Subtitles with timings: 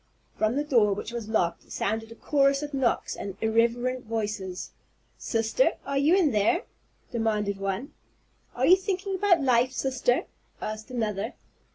[0.35, 4.71] From the door, which was locked, sounded a chorus of knocks and irreverent voices.
[5.19, 6.63] "Sister, are you in there?"
[7.11, 7.93] demanded one.
[8.55, 10.23] "Are you thinking about Life, sister?"
[10.59, 11.35] asked another.